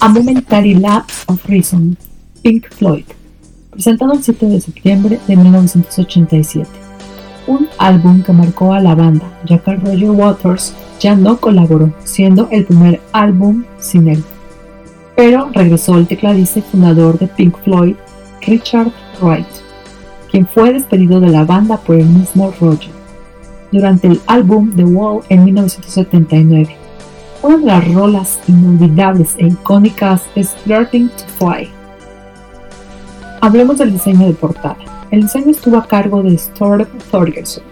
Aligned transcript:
A 0.00 0.08
Momentary 0.08 0.74
Lapse 0.74 1.24
of 1.28 1.44
Reason, 1.46 1.96
Pink 2.42 2.68
Floyd, 2.70 3.04
presentado 3.70 4.12
el 4.12 4.22
7 4.22 4.46
de 4.46 4.60
septiembre 4.60 5.18
de 5.26 5.36
1987. 5.36 6.68
Un 7.46 7.68
álbum 7.78 8.22
que 8.22 8.32
marcó 8.32 8.72
a 8.72 8.80
la 8.80 8.94
banda, 8.94 9.24
ya 9.46 9.58
que 9.58 9.74
Roger 9.76 10.10
Waters 10.10 10.74
ya 11.00 11.14
no 11.14 11.38
colaboró, 11.38 11.92
siendo 12.04 12.48
el 12.50 12.64
primer 12.64 13.00
álbum 13.12 13.64
sin 13.78 14.08
él. 14.08 14.22
Pero 15.16 15.50
regresó 15.52 15.96
el 15.96 16.06
tecladista 16.06 16.58
y 16.58 16.62
fundador 16.62 17.18
de 17.18 17.28
Pink 17.28 17.56
Floyd, 17.64 17.96
Richard 18.42 18.92
Wright, 19.20 19.46
quien 20.30 20.46
fue 20.46 20.72
despedido 20.72 21.20
de 21.20 21.28
la 21.28 21.44
banda 21.44 21.78
por 21.78 21.96
el 21.96 22.06
mismo 22.06 22.52
Roger 22.60 22.90
durante 23.74 24.06
el 24.06 24.20
álbum 24.26 24.70
The 24.76 24.84
Wall 24.84 25.24
en 25.28 25.44
1979. 25.44 26.83
Una 27.44 27.58
de 27.58 27.66
las 27.66 27.92
rolas 27.92 28.40
inolvidables 28.48 29.34
e 29.36 29.48
icónicas 29.48 30.22
es 30.34 30.54
Learning 30.64 31.10
to 31.10 31.24
Fly. 31.36 31.68
Hablemos 33.42 33.76
del 33.76 33.92
diseño 33.92 34.28
de 34.28 34.32
portada. 34.32 34.78
El 35.10 35.24
diseño 35.24 35.50
estuvo 35.50 35.76
a 35.76 35.86
cargo 35.86 36.22
de 36.22 36.36
Storm 36.36 36.86
Thorgerson, 37.10 37.62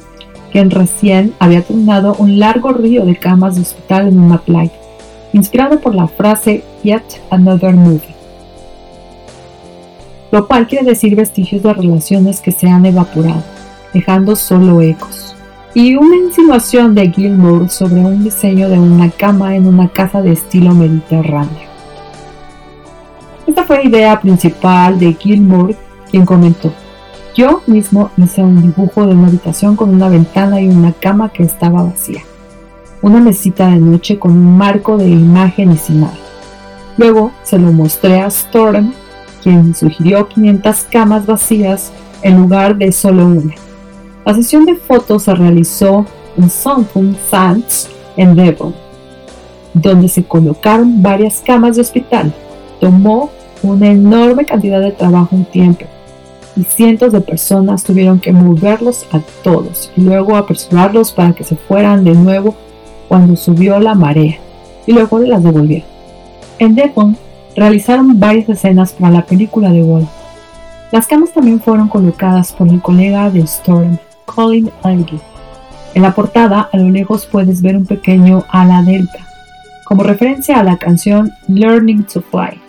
quien 0.52 0.70
recién 0.70 1.33
había 1.38 1.62
terminado 1.62 2.14
un 2.19 2.38
largo 2.38 2.74
río 2.74 3.06
de 3.06 3.16
camas 3.16 3.55
de 3.55 3.62
hospital 3.62 4.09
en 4.09 4.20
una 4.20 4.42
playa, 4.42 4.78
inspirado 5.33 5.80
por 5.80 5.95
la 5.95 6.06
frase 6.06 6.62
Yet 6.83 7.23
Another 7.30 7.75
Movie, 7.75 8.14
lo 10.33 10.47
cual 10.48 10.66
quiere 10.66 10.84
decir 10.84 11.16
vestigios 11.16 11.62
de 11.62 11.73
relaciones 11.73 12.42
que 12.42 12.52
se 12.52 12.69
han 12.69 12.84
evaporado, 12.84 13.42
dejando 13.95 14.36
solo 14.36 14.83
ecos 14.83 15.22
y 15.75 15.97
una 15.97 16.17
insinuación 16.17 16.95
de 16.95 17.11
Gilmour 17.11 17.69
sobre 17.69 18.01
un 18.01 18.25
diseño 18.25 18.69
de 18.69 18.79
una 18.79 19.11
cama 19.11 19.57
en 19.57 19.67
una 19.67 19.89
casa 19.89 20.21
de 20.21 20.33
estilo 20.33 20.75
mediterráneo. 20.75 21.71
Esta 23.47 23.65
fue 23.65 23.79
la 23.79 23.85
idea 23.85 24.21
principal 24.21 24.98
de 24.98 25.14
Gilmour, 25.14 25.75
quien 26.11 26.27
comentó, 26.27 26.73
yo 27.34 27.62
mismo 27.67 28.11
hice 28.19 28.42
un 28.42 28.61
dibujo 28.61 29.06
de 29.06 29.14
una 29.14 29.29
habitación 29.29 29.75
con 29.75 29.89
una 29.89 30.11
ventana 30.11 30.61
y 30.61 30.69
una 30.69 30.92
cama 30.92 31.31
que 31.31 31.42
estaba 31.42 31.83
vacía, 31.83 32.20
una 33.01 33.20
mesita 33.20 33.69
de 33.69 33.79
noche 33.79 34.19
con 34.19 34.33
un 34.33 34.59
marco 34.59 34.98
de 34.98 35.09
imagen 35.09 35.73
y 35.73 35.79
sin 35.79 36.03
nada. 36.03 36.12
Luego 36.98 37.33
se 37.42 37.59
lo 37.59 37.73
mostré 37.73 38.20
a 38.20 38.27
Storm, 38.27 38.92
quien 39.42 39.75
sugirió 39.75 40.29
500 40.29 40.86
camas 40.91 41.25
vacías 41.25 41.91
en 42.20 42.36
lugar 42.36 42.77
de 42.77 42.92
solo 42.92 43.27
una. 43.27 43.55
La 44.25 44.34
sesión 44.34 44.65
de 44.67 44.77
fotos 44.77 45.25
se 45.25 45.34
realizó 45.34 46.06
en 46.37 46.48
Southampton 46.48 47.17
Sands, 47.28 47.91
en 48.17 48.37
Devon, 48.37 48.73
donde 49.75 50.09
se 50.09 50.23
colocaron 50.23 51.03
varias 51.03 51.41
camas 51.45 51.77
de 51.77 51.83
hospital. 51.83 52.33
Tomó 52.81 53.31
una 53.62 53.89
enorme 53.91 54.45
cantidad 54.45 54.81
de 54.81 54.92
trabajo 54.92 55.34
un 55.34 55.45
tiempo 55.45 55.87
y 56.56 56.64
cientos 56.64 57.12
de 57.12 57.20
personas 57.20 57.83
tuvieron 57.83 58.20
que 58.20 58.33
moverlos 58.33 59.06
a 59.12 59.20
todos 59.42 59.91
y 59.97 60.03
luego 60.03 60.36
apresurarlos 60.36 61.12
para 61.12 61.33
que 61.33 61.45
se 61.45 61.57
fueran 61.57 62.05
de 62.05 62.12
nuevo 62.12 62.55
cuando 63.09 63.36
subió 63.36 63.79
la 63.81 63.95
marea 63.95 64.39
y 64.86 64.92
luego 64.92 65.19
las 65.20 65.42
devolvieron. 65.42 65.89
En 66.59 66.75
Devon 66.75 67.17
realizaron 67.57 68.20
varias 68.20 68.48
escenas 68.48 68.92
para 68.92 69.12
la 69.12 69.27
película 69.27 69.70
de 69.70 69.83
Wall. 69.83 70.09
Las 70.91 71.07
camas 71.07 71.33
también 71.33 71.61
fueron 71.61 71.89
colocadas 71.89 72.53
por 72.53 72.69
el 72.69 72.83
colega 72.83 73.31
de 73.31 73.41
Storm, 73.41 73.98
Colin 74.27 74.70
Algie. 74.83 75.20
En 75.95 76.03
la 76.03 76.15
portada, 76.15 76.69
a 76.73 76.77
lo 76.77 76.89
lejos 76.89 77.27
puedes 77.27 77.61
ver 77.61 77.77
un 77.77 77.87
pequeño 77.87 78.45
ala 78.51 78.83
delta, 78.83 79.19
como 79.84 80.03
referencia 80.03 80.59
a 80.59 80.64
la 80.64 80.79
canción 80.79 81.31
Learning 81.48 82.05
to 82.05 82.23
Fly. 82.23 82.61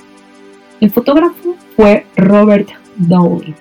El 0.81 0.91
fotógrafo 0.91 1.55
fue 1.75 2.05
Robert 2.17 2.69
Dowling, 2.97 3.55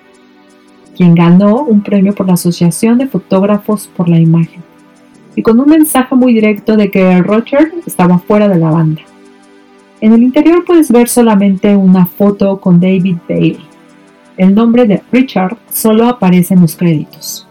quien 0.95 1.15
ganó 1.15 1.61
un 1.63 1.81
premio 1.81 2.13
por 2.13 2.27
la 2.27 2.33
Asociación 2.33 2.97
de 2.97 3.07
Fotógrafos 3.07 3.89
por 3.95 4.09
la 4.09 4.19
Imagen, 4.19 4.61
y 5.35 5.41
con 5.41 5.59
un 5.59 5.69
mensaje 5.69 6.13
muy 6.15 6.33
directo 6.33 6.75
de 6.75 6.91
que 6.91 7.21
Roger 7.21 7.73
estaba 7.85 8.19
fuera 8.19 8.49
de 8.49 8.59
la 8.59 8.69
banda. 8.69 9.01
En 10.01 10.11
el 10.11 10.21
interior 10.21 10.65
puedes 10.65 10.91
ver 10.91 11.07
solamente 11.07 11.73
una 11.77 12.05
foto 12.05 12.59
con 12.59 12.81
David 12.81 13.17
Bailey. 13.29 13.65
El 14.35 14.53
nombre 14.53 14.85
de 14.85 15.01
Richard 15.11 15.57
solo 15.71 16.07
aparece 16.07 16.53
en 16.53 16.61
los 16.61 16.75
créditos. 16.75 17.47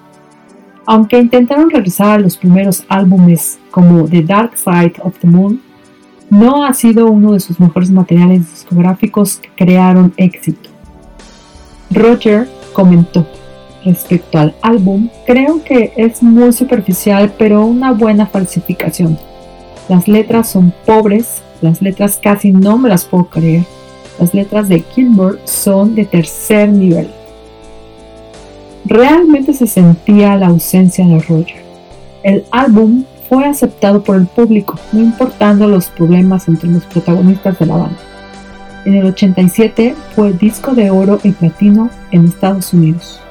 Aunque 0.92 1.18
intentaron 1.18 1.70
regresar 1.70 2.10
a 2.10 2.18
los 2.18 2.36
primeros 2.36 2.84
álbumes 2.86 3.58
como 3.70 4.04
The 4.04 4.24
Dark 4.24 4.58
Side 4.58 4.96
of 5.02 5.18
the 5.20 5.26
Moon, 5.26 5.58
no 6.28 6.66
ha 6.66 6.74
sido 6.74 7.06
uno 7.06 7.32
de 7.32 7.40
sus 7.40 7.58
mejores 7.58 7.90
materiales 7.90 8.50
discográficos 8.50 9.36
que 9.36 9.48
crearon 9.56 10.12
éxito. 10.18 10.68
Roger 11.92 12.46
comentó 12.74 13.26
respecto 13.86 14.38
al 14.38 14.54
álbum, 14.60 15.08
creo 15.24 15.64
que 15.64 15.94
es 15.96 16.22
muy 16.22 16.52
superficial 16.52 17.32
pero 17.38 17.64
una 17.64 17.92
buena 17.92 18.26
falsificación. 18.26 19.18
Las 19.88 20.06
letras 20.08 20.50
son 20.50 20.74
pobres, 20.84 21.42
las 21.62 21.80
letras 21.80 22.20
casi 22.22 22.52
no 22.52 22.76
me 22.76 22.90
las 22.90 23.06
puedo 23.06 23.30
creer. 23.30 23.64
Las 24.20 24.34
letras 24.34 24.68
de 24.68 24.82
Kilmer 24.82 25.38
son 25.44 25.94
de 25.94 26.04
tercer 26.04 26.68
nivel. 26.68 27.08
Realmente 28.84 29.54
se 29.54 29.66
sentía 29.66 30.36
la 30.36 30.48
ausencia 30.48 31.06
de 31.06 31.20
Roger. 31.20 31.62
El 32.22 32.44
álbum 32.50 33.04
fue 33.28 33.46
aceptado 33.46 34.02
por 34.02 34.16
el 34.16 34.26
público, 34.26 34.78
no 34.92 35.00
importando 35.00 35.66
los 35.68 35.86
problemas 35.86 36.48
entre 36.48 36.70
los 36.70 36.84
protagonistas 36.84 37.58
de 37.58 37.66
la 37.66 37.76
banda. 37.76 37.98
En 38.84 38.94
el 38.94 39.06
87 39.06 39.94
fue 40.14 40.32
disco 40.32 40.74
de 40.74 40.90
oro 40.90 41.20
y 41.22 41.30
platino 41.30 41.88
en 42.10 42.26
Estados 42.26 42.74
Unidos. 42.74 43.21